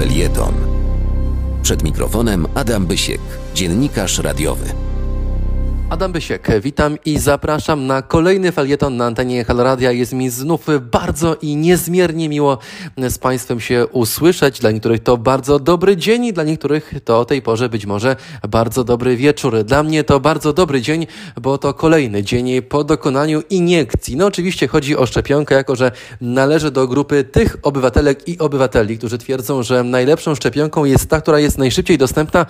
Felieton. 0.00 0.54
Przed 1.62 1.82
mikrofonem 1.82 2.46
Adam 2.54 2.86
Bysiek, 2.86 3.20
dziennikarz 3.54 4.18
radiowy. 4.18 4.89
Adam 5.90 6.12
Bysiek, 6.12 6.48
witam 6.60 6.98
i 7.04 7.18
zapraszam 7.18 7.86
na 7.86 8.02
kolejny 8.02 8.52
felieton 8.52 8.96
na 8.96 9.06
antenie 9.06 9.44
Haloradia. 9.44 9.92
Jest 9.92 10.12
mi 10.12 10.30
znów 10.30 10.66
bardzo 10.92 11.36
i 11.42 11.56
niezmiernie 11.56 12.28
miło 12.28 12.58
z 13.08 13.18
Państwem 13.18 13.60
się 13.60 13.86
usłyszeć. 13.86 14.60
Dla 14.60 14.70
niektórych 14.70 15.02
to 15.02 15.16
bardzo 15.16 15.58
dobry 15.58 15.96
dzień 15.96 16.24
i 16.24 16.32
dla 16.32 16.44
niektórych 16.44 16.94
to 17.04 17.20
o 17.20 17.24
tej 17.24 17.42
porze 17.42 17.68
być 17.68 17.86
może 17.86 18.16
bardzo 18.48 18.84
dobry 18.84 19.16
wieczór. 19.16 19.64
Dla 19.64 19.82
mnie 19.82 20.04
to 20.04 20.20
bardzo 20.20 20.52
dobry 20.52 20.82
dzień, 20.82 21.06
bo 21.40 21.58
to 21.58 21.74
kolejny 21.74 22.22
dzień 22.22 22.62
po 22.62 22.84
dokonaniu 22.84 23.42
iniekcji. 23.50 24.16
No 24.16 24.26
oczywiście 24.26 24.68
chodzi 24.68 24.96
o 24.96 25.06
szczepionkę, 25.06 25.54
jako 25.54 25.76
że 25.76 25.92
należę 26.20 26.70
do 26.70 26.88
grupy 26.88 27.24
tych 27.24 27.56
obywatelek 27.62 28.28
i 28.28 28.38
obywateli, 28.38 28.98
którzy 28.98 29.18
twierdzą, 29.18 29.62
że 29.62 29.84
najlepszą 29.84 30.34
szczepionką 30.34 30.84
jest 30.84 31.08
ta, 31.08 31.20
która 31.20 31.38
jest 31.38 31.58
najszybciej 31.58 31.98
dostępna. 31.98 32.46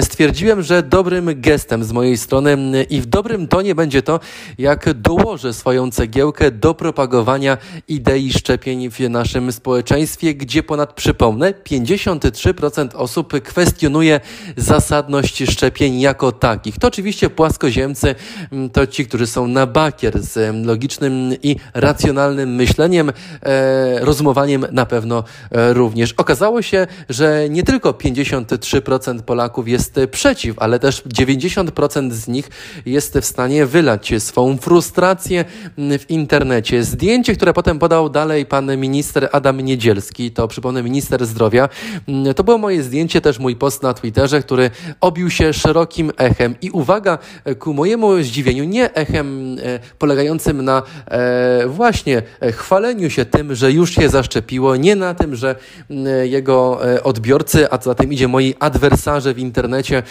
Stwierdziłem, 0.00 0.62
że 0.62 0.82
dobrym 0.82 1.30
gestem 1.40 1.84
z 1.84 1.92
mojej 1.92 2.18
strony 2.18 2.77
i 2.82 3.00
w 3.00 3.06
dobrym 3.06 3.48
tonie 3.48 3.74
będzie 3.74 4.02
to, 4.02 4.20
jak 4.58 4.92
dołożę 4.94 5.54
swoją 5.54 5.90
cegiełkę 5.90 6.50
do 6.50 6.74
propagowania 6.74 7.58
idei 7.88 8.32
szczepień 8.32 8.90
w 8.90 9.00
naszym 9.00 9.52
społeczeństwie, 9.52 10.34
gdzie 10.34 10.62
ponad, 10.62 10.92
przypomnę, 10.92 11.52
53% 11.52 12.88
osób 12.94 13.42
kwestionuje 13.42 14.20
zasadność 14.56 15.42
szczepień 15.50 16.00
jako 16.00 16.32
takich. 16.32 16.78
To 16.78 16.88
oczywiście 16.88 17.30
płaskoziemcy, 17.30 18.14
mm, 18.52 18.70
to 18.70 18.86
ci, 18.86 19.06
którzy 19.06 19.26
są 19.26 19.46
na 19.46 19.66
bakier 19.66 20.22
z 20.22 20.66
logicznym 20.66 21.34
i 21.42 21.56
racjonalnym 21.74 22.54
myśleniem, 22.54 23.12
e, 23.42 24.04
rozumowaniem 24.04 24.66
na 24.72 24.86
pewno 24.86 25.24
e, 25.50 25.72
również. 25.72 26.12
Okazało 26.12 26.62
się, 26.62 26.86
że 27.08 27.48
nie 27.50 27.62
tylko 27.62 27.92
53% 27.92 29.22
Polaków 29.22 29.68
jest 29.68 30.00
przeciw, 30.10 30.58
ale 30.58 30.78
też 30.78 31.02
90% 31.02 32.12
z 32.12 32.28
nich 32.28 32.50
jest 32.86 33.18
w 33.18 33.24
stanie 33.24 33.66
wylać 33.66 34.12
swą 34.18 34.56
frustrację 34.56 35.44
w 35.78 36.04
internecie. 36.08 36.84
Zdjęcie, 36.84 37.34
które 37.34 37.52
potem 37.52 37.78
podał 37.78 38.10
dalej 38.10 38.46
pan 38.46 38.76
minister 38.76 39.28
Adam 39.32 39.60
Niedzielski, 39.60 40.30
to 40.30 40.48
przypomnę 40.48 40.82
minister 40.82 41.26
zdrowia, 41.26 41.68
to 42.36 42.44
było 42.44 42.58
moje 42.58 42.82
zdjęcie, 42.82 43.20
też 43.20 43.38
mój 43.38 43.56
post 43.56 43.82
na 43.82 43.94
Twitterze, 43.94 44.42
który 44.42 44.70
obił 45.00 45.30
się 45.30 45.52
szerokim 45.52 46.12
echem. 46.16 46.54
I 46.62 46.70
uwaga, 46.70 47.18
ku 47.58 47.74
mojemu 47.74 48.22
zdziwieniu, 48.22 48.64
nie 48.64 48.94
echem 48.94 49.56
e, 49.62 49.78
polegającym 49.98 50.64
na 50.64 50.82
e, 51.06 51.66
właśnie 51.66 52.22
chwaleniu 52.52 53.10
się 53.10 53.24
tym, 53.24 53.54
że 53.54 53.72
już 53.72 53.94
się 53.94 54.08
zaszczepiło, 54.08 54.76
nie 54.76 54.96
na 54.96 55.14
tym, 55.14 55.36
że 55.36 55.56
jego 56.22 56.88
e, 56.94 57.02
odbiorcy, 57.02 57.72
a 57.72 57.78
co 57.78 57.90
za 57.90 57.94
tym 57.94 58.12
idzie 58.12 58.28
moi 58.28 58.54
adwersarze 58.60 59.34
w 59.34 59.38
internecie, 59.38 60.02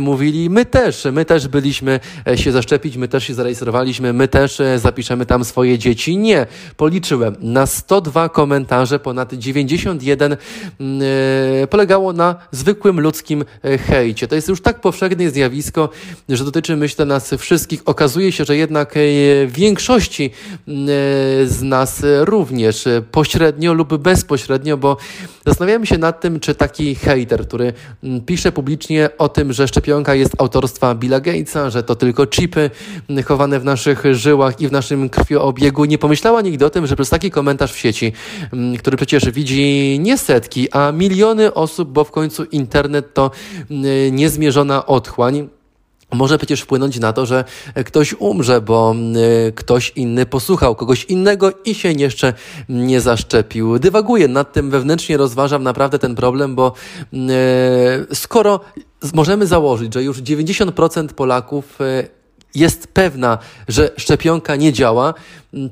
mówili, 0.00 0.50
my 0.50 0.64
też, 0.64 1.06
my 1.12 1.24
też 1.24 1.48
byliśmy 1.48 1.97
E, 2.28 2.38
się 2.38 2.52
zaszczepić, 2.52 2.96
my 2.96 3.08
też 3.08 3.24
się 3.24 3.34
zarejestrowaliśmy, 3.34 4.12
my 4.12 4.28
też 4.28 4.60
e, 4.60 4.78
zapiszemy 4.78 5.26
tam 5.26 5.44
swoje 5.44 5.78
dzieci. 5.78 6.16
Nie, 6.16 6.46
policzyłem. 6.76 7.36
Na 7.40 7.66
102 7.66 8.28
komentarze 8.28 8.98
ponad 8.98 9.34
91 9.34 10.36
mm, 10.80 11.02
e, 11.62 11.66
polegało 11.66 12.12
na 12.12 12.36
zwykłym 12.52 13.00
ludzkim 13.00 13.44
hejcie. 13.86 14.28
To 14.28 14.34
jest 14.34 14.48
już 14.48 14.62
tak 14.62 14.80
powszechne 14.80 15.30
zjawisko, 15.30 15.88
że 16.28 16.44
dotyczy, 16.44 16.76
myślę, 16.76 17.04
nas 17.04 17.34
wszystkich. 17.38 17.82
Okazuje 17.84 18.32
się, 18.32 18.44
że 18.44 18.56
jednak 18.56 18.94
większości 19.46 20.30
mm, 20.68 20.88
z 21.48 21.62
nas 21.62 22.02
również 22.20 22.84
pośrednio 23.10 23.74
lub 23.74 23.96
bezpośrednio, 23.96 24.76
bo 24.76 24.96
zastanawiamy 25.46 25.86
się 25.86 25.98
nad 25.98 26.20
tym, 26.20 26.40
czy 26.40 26.54
taki 26.54 26.94
hejter, 26.94 27.46
który 27.46 27.72
mm, 28.02 28.20
pisze 28.20 28.52
publicznie 28.52 29.10
o 29.18 29.28
tym, 29.28 29.52
że 29.52 29.68
szczepionka 29.68 30.14
jest 30.14 30.32
autorstwa 30.38 30.94
Billa 30.94 31.20
Gatesa, 31.20 31.70
że 31.70 31.77
to 31.82 31.96
tylko 31.96 32.26
chipy 32.26 32.70
chowane 33.26 33.60
w 33.60 33.64
naszych 33.64 34.04
żyłach 34.14 34.60
i 34.60 34.68
w 34.68 34.72
naszym 34.72 35.08
krwioobiegu. 35.08 35.84
Nie 35.84 35.98
pomyślała 35.98 36.40
nigdy 36.40 36.66
o 36.66 36.70
tym, 36.70 36.86
że 36.86 36.96
przez 36.96 37.10
taki 37.10 37.30
komentarz 37.30 37.72
w 37.72 37.78
sieci, 37.78 38.12
mm, 38.52 38.76
który 38.76 38.96
przecież 38.96 39.30
widzi 39.30 39.98
nie 40.00 40.18
setki, 40.18 40.72
a 40.72 40.92
miliony 40.92 41.54
osób, 41.54 41.88
bo 41.88 42.04
w 42.04 42.10
końcu 42.10 42.44
internet 42.44 43.14
to 43.14 43.30
mm, 43.70 44.16
niezmierzona 44.16 44.86
otchłań, 44.86 45.48
może 46.12 46.38
przecież 46.38 46.60
wpłynąć 46.60 47.00
na 47.00 47.12
to, 47.12 47.26
że 47.26 47.44
ktoś 47.84 48.14
umrze, 48.18 48.60
bo 48.60 48.94
y, 49.48 49.52
ktoś 49.52 49.92
inny 49.96 50.26
posłuchał 50.26 50.74
kogoś 50.74 51.04
innego 51.04 51.52
i 51.64 51.74
się 51.74 51.92
jeszcze 51.92 52.32
nie 52.68 53.00
zaszczepił. 53.00 53.78
Dywaguję 53.78 54.28
nad 54.28 54.52
tym 54.52 54.70
wewnętrznie, 54.70 55.16
rozważam 55.16 55.62
naprawdę 55.62 55.98
ten 55.98 56.14
problem, 56.14 56.54
bo 56.54 56.72
skoro 58.12 58.60
możemy 59.14 59.46
założyć, 59.46 59.94
że 59.94 60.02
już 60.02 60.22
90% 60.22 61.08
Polaków 61.08 61.80
y, 61.80 62.17
jest 62.54 62.86
pewna, 62.86 63.38
że 63.68 63.90
szczepionka 63.96 64.56
nie 64.56 64.72
działa, 64.72 65.14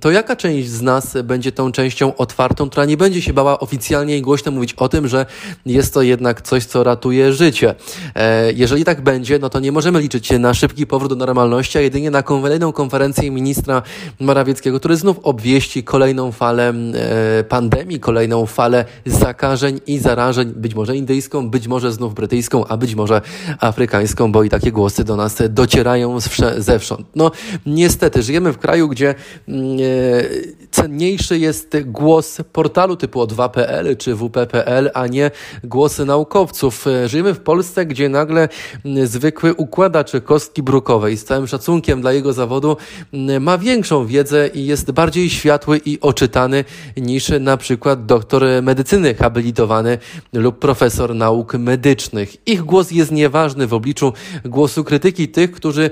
to 0.00 0.10
jaka 0.10 0.36
część 0.36 0.68
z 0.68 0.82
nas 0.82 1.16
będzie 1.24 1.52
tą 1.52 1.72
częścią 1.72 2.16
otwartą, 2.16 2.70
która 2.70 2.84
nie 2.84 2.96
będzie 2.96 3.22
się 3.22 3.32
bała 3.32 3.60
oficjalnie 3.60 4.18
i 4.18 4.22
głośno 4.22 4.52
mówić 4.52 4.74
o 4.74 4.88
tym, 4.88 5.08
że 5.08 5.26
jest 5.66 5.94
to 5.94 6.02
jednak 6.02 6.42
coś, 6.42 6.64
co 6.64 6.84
ratuje 6.84 7.32
życie? 7.32 7.74
E, 8.14 8.52
jeżeli 8.52 8.84
tak 8.84 9.00
będzie, 9.00 9.38
no 9.38 9.50
to 9.50 9.60
nie 9.60 9.72
możemy 9.72 10.00
liczyć 10.00 10.30
na 10.30 10.54
szybki 10.54 10.86
powrót 10.86 11.12
do 11.12 11.16
normalności, 11.16 11.78
a 11.78 11.80
jedynie 11.80 12.10
na 12.10 12.22
kolejną 12.22 12.72
konferencję 12.72 13.30
ministra 13.30 13.82
Morawieckiego, 14.20 14.78
który 14.78 14.96
znów 14.96 15.18
obwieści 15.22 15.84
kolejną 15.84 16.32
falę 16.32 16.72
e, 16.94 17.44
pandemii, 17.44 18.00
kolejną 18.00 18.46
falę 18.46 18.84
zakażeń 19.06 19.80
i 19.86 19.98
zarażeń, 19.98 20.52
być 20.56 20.74
może 20.74 20.96
indyjską, 20.96 21.50
być 21.50 21.68
może 21.68 21.92
znów 21.92 22.14
brytyjską, 22.14 22.66
a 22.66 22.76
być 22.76 22.94
może 22.94 23.20
afrykańską, 23.60 24.32
bo 24.32 24.42
i 24.42 24.48
takie 24.48 24.72
głosy 24.72 25.04
do 25.04 25.16
nas 25.16 25.36
docierają 25.48 26.20
zewsząd. 26.76 27.06
No 27.14 27.30
niestety, 27.66 28.22
żyjemy 28.22 28.52
w 28.52 28.58
kraju, 28.58 28.88
gdzie 28.88 29.14
mm, 29.48 29.78
cenniejszy 30.70 31.38
jest 31.38 31.76
głos 31.84 32.38
portalu 32.52 32.96
typu 32.96 33.20
o2.pl 33.20 33.96
czy 33.96 34.16
wp.pl, 34.16 34.90
a 34.94 35.06
nie 35.06 35.30
głosy 35.64 36.04
naukowców. 36.04 36.84
Żyjemy 37.06 37.34
w 37.34 37.40
Polsce, 37.40 37.86
gdzie 37.86 38.08
nagle 38.08 38.48
zwykły 39.04 39.54
układacz 39.54 40.12
kostki 40.24 40.62
brukowej 40.62 41.16
z 41.16 41.24
całym 41.24 41.46
szacunkiem 41.46 42.00
dla 42.00 42.12
jego 42.12 42.32
zawodu 42.32 42.76
ma 43.40 43.58
większą 43.58 44.06
wiedzę 44.06 44.48
i 44.48 44.66
jest 44.66 44.90
bardziej 44.90 45.30
światły 45.30 45.80
i 45.84 46.00
oczytany 46.00 46.64
niż 46.96 47.32
na 47.40 47.56
przykład 47.56 48.06
doktor 48.06 48.44
medycyny 48.62 49.14
habilitowany 49.14 49.98
lub 50.32 50.58
profesor 50.58 51.14
nauk 51.14 51.54
medycznych. 51.54 52.48
Ich 52.48 52.62
głos 52.62 52.90
jest 52.90 53.12
nieważny 53.12 53.66
w 53.66 53.74
obliczu 53.74 54.12
głosu 54.44 54.84
krytyki 54.84 55.28
tych, 55.28 55.52
którzy 55.52 55.90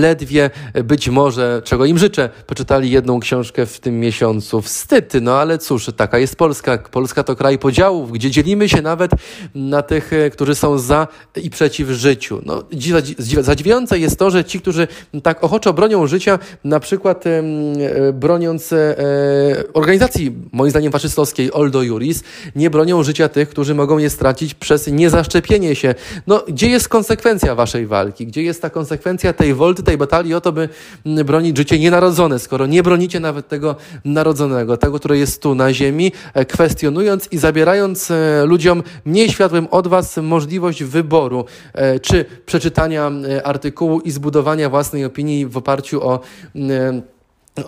ledwie 0.00 0.50
być 0.84 1.08
może, 1.08 1.62
czego 1.64 1.84
im 1.84 1.98
życzę, 1.98 2.30
poczytali 2.46 2.90
jedną 2.90 3.20
książkę 3.20 3.66
w 3.66 3.80
tym 3.80 4.00
miesiącu. 4.00 4.62
Wstyd, 4.62 5.12
no 5.22 5.38
ale 5.38 5.58
cóż, 5.58 5.90
taka 5.96 6.18
jest 6.18 6.36
Polska. 6.36 6.78
Polska 6.78 7.22
to 7.22 7.36
kraj 7.36 7.58
podziałów, 7.58 8.12
gdzie 8.12 8.30
dzielimy 8.30 8.68
się 8.68 8.82
nawet 8.82 9.10
na 9.54 9.82
tych, 9.82 10.12
e, 10.12 10.30
którzy 10.30 10.54
są 10.54 10.78
za 10.78 11.08
i 11.42 11.50
przeciw 11.50 11.88
życiu. 11.88 12.42
No, 12.46 12.62
zadziwiające 13.40 13.98
jest 13.98 14.18
to, 14.18 14.30
że 14.30 14.44
ci, 14.44 14.60
którzy 14.60 14.88
tak 15.22 15.44
ochoczo 15.44 15.72
bronią 15.72 16.06
życia, 16.06 16.38
na 16.64 16.80
przykład 16.80 17.26
e, 17.26 17.42
broniąc 18.12 18.72
e, 18.72 18.96
organizacji, 19.72 20.32
moim 20.52 20.70
zdaniem 20.70 20.92
faszystowskiej 20.92 21.52
Oldo 21.52 21.82
Juris, 21.82 22.22
nie 22.56 22.70
bronią 22.70 23.02
życia 23.02 23.28
tych, 23.28 23.48
którzy 23.48 23.74
mogą 23.74 23.98
je 23.98 24.10
stracić 24.10 24.54
przez 24.54 24.86
niezaszczepienie 24.86 25.74
się. 25.74 25.94
No, 26.26 26.44
gdzie 26.48 26.68
jest 26.68 26.88
konsekwencja 26.88 27.54
waszej 27.54 27.86
walki? 27.86 28.26
Gdzie 28.26 28.42
jest 28.42 28.62
ta 28.62 28.70
konsekwencja 28.70 29.32
tej 29.32 29.54
wolty, 29.54 29.82
tej 29.90 29.98
batalii 29.98 30.34
o 30.34 30.40
to, 30.40 30.52
by 30.52 30.68
bronić 31.24 31.56
życie 31.56 31.78
nienarodzone, 31.78 32.38
skoro 32.38 32.66
nie 32.66 32.82
bronicie 32.82 33.20
nawet 33.20 33.48
tego 33.48 33.76
narodzonego, 34.04 34.76
tego, 34.76 34.98
które 34.98 35.18
jest 35.18 35.42
tu 35.42 35.54
na 35.54 35.72
ziemi, 35.72 36.12
e, 36.34 36.44
kwestionując 36.44 37.28
i 37.32 37.38
zabierając 37.38 38.10
e, 38.10 38.44
ludziom 38.46 38.82
mniej 39.04 39.28
światłym 39.28 39.66
od 39.70 39.88
Was 39.88 40.16
możliwość 40.16 40.84
wyboru, 40.84 41.44
e, 41.74 42.00
czy 42.00 42.24
przeczytania 42.46 43.10
artykułu 43.44 44.00
i 44.00 44.10
zbudowania 44.10 44.70
własnej 44.70 45.04
opinii 45.04 45.46
w 45.46 45.56
oparciu 45.56 46.02
o 46.02 46.20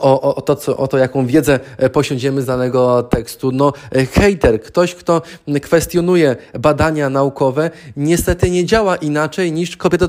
o, 0.00 0.34
o, 0.34 0.42
to, 0.42 0.56
co, 0.56 0.76
o 0.76 0.88
to, 0.88 0.98
jaką 0.98 1.26
wiedzę 1.26 1.60
e, 1.76 1.90
posiądziemy 1.90 2.42
z 2.42 2.46
danego 2.46 3.02
tekstu. 3.02 3.52
No, 3.52 3.72
e, 3.92 4.06
hater, 4.06 4.62
ktoś, 4.62 4.94
kto 4.94 5.22
kwestionuje 5.62 6.36
badania 6.58 7.10
naukowe, 7.10 7.70
niestety 7.96 8.50
nie 8.50 8.64
działa 8.64 8.96
inaczej 8.96 9.52
niż 9.52 9.76
kobieta 9.76 10.06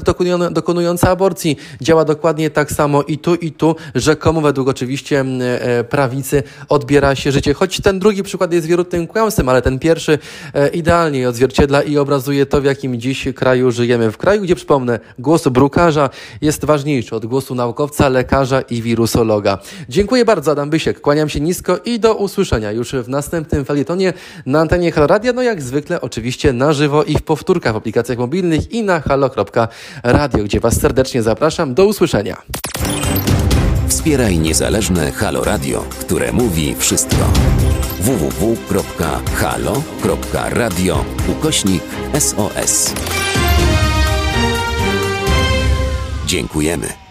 dokonująca 0.52 1.10
aborcji. 1.10 1.58
Działa 1.82 2.06
dokładnie 2.06 2.50
tak 2.50 2.72
samo 2.72 3.04
i 3.04 3.18
tu, 3.18 3.36
i 3.36 3.52
tu, 3.52 3.76
rzekomo 3.96 4.42
według 4.42 4.68
oczywiście 4.68 5.26
e, 5.42 5.84
prawicy 5.84 6.44
odbiera 6.70 7.16
się 7.16 7.32
życie. 7.32 7.54
Choć 7.54 7.82
ten 7.82 8.00
drugi 8.00 8.24
przykład 8.24 8.54
jest 8.54 8.68
wierutnym 8.68 9.08
kłamstwem, 9.08 9.50
ale 9.50 9.62
ten 9.62 9.80
pierwszy 9.80 10.20
idealnie 10.74 11.30
odzwierciedla 11.30 11.82
i 11.82 11.98
obrazuje 11.98 12.46
to, 12.46 12.62
w 12.62 12.66
jakim 12.66 13.00
dziś 13.00 13.28
kraju 13.36 13.72
żyjemy. 13.72 14.12
W 14.12 14.18
kraju, 14.18 14.42
gdzie 14.42 14.56
przypomnę, 14.56 15.00
głos 15.20 15.48
brukarza 15.48 16.10
jest 16.42 16.66
ważniejszy 16.66 17.16
od 17.16 17.26
głosu 17.26 17.56
naukowca, 17.56 18.10
lekarza 18.10 18.62
i 18.62 18.82
wirusologa. 18.82 19.63
Dziękuję 19.90 20.26
bardzo, 20.26 20.52
Adam 20.52 20.70
Bysiek. 20.70 21.02
Kłaniam 21.02 21.30
się 21.30 21.40
nisko 21.40 21.78
i 21.86 22.00
do 22.00 22.16
usłyszenia 22.16 22.72
już 22.72 22.94
w 22.94 23.10
następnym 23.10 23.66
felietonie 23.66 24.14
na 24.46 24.60
antenie 24.60 24.92
Halo 24.92 25.08
Radia. 25.08 25.34
No 25.34 25.42
jak 25.42 25.62
zwykle 25.62 26.02
oczywiście 26.02 26.54
na 26.54 26.74
żywo 26.74 27.04
i 27.04 27.18
w 27.18 27.22
powtórkach 27.22 27.74
w 27.74 27.76
aplikacjach 27.76 28.18
mobilnych 28.18 28.72
i 28.72 28.84
na 28.84 29.00
halo.radio, 29.00 30.44
gdzie 30.44 30.60
Was 30.60 30.80
serdecznie 30.80 31.24
zapraszam. 31.24 31.74
Do 31.74 31.86
usłyszenia. 31.86 32.42
Wspieraj 33.88 34.40
niezależne 34.40 35.12
Halo 35.12 35.44
Radio, 35.44 35.86
które 36.00 36.32
mówi 36.32 36.76
wszystko. 36.76 37.32
www.halo.radio 38.00 38.66
ukośnik 41.28 41.84
SOS. 42.20 42.94
Dziękujemy. 46.26 47.03